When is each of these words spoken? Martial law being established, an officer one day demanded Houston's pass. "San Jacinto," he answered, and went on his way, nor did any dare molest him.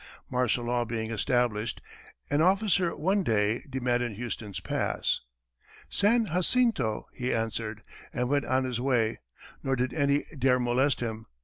Martial 0.31 0.65
law 0.65 0.83
being 0.83 1.11
established, 1.11 1.79
an 2.31 2.41
officer 2.41 2.95
one 2.95 3.21
day 3.21 3.61
demanded 3.69 4.13
Houston's 4.13 4.59
pass. 4.59 5.19
"San 5.91 6.25
Jacinto," 6.25 7.05
he 7.13 7.31
answered, 7.31 7.83
and 8.11 8.27
went 8.27 8.45
on 8.45 8.63
his 8.63 8.81
way, 8.81 9.19
nor 9.61 9.75
did 9.75 9.93
any 9.93 10.23
dare 10.35 10.57
molest 10.57 11.01
him. 11.01 11.27